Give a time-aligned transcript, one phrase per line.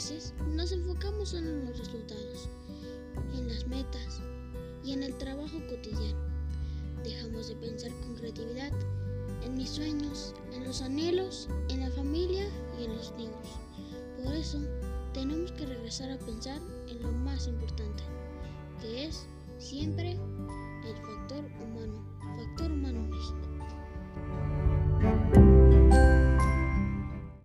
[0.00, 2.48] veces nos enfocamos solo en los resultados,
[3.36, 4.22] en las metas
[4.82, 6.18] y en el trabajo cotidiano.
[7.04, 8.72] Dejamos de pensar con creatividad
[9.44, 13.46] en mis sueños, en los anhelos, en la familia y en los niños.
[14.24, 14.58] Por eso,
[15.12, 18.02] tenemos que regresar a pensar en lo más importante,
[18.80, 19.26] que es
[19.58, 20.18] siempre